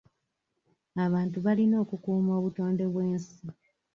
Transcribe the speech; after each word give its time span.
Abantu 1.05 1.37
balina 1.45 1.75
okukuuma 1.83 2.31
obutonde 2.39 2.85
bw'ensi. 2.93 3.37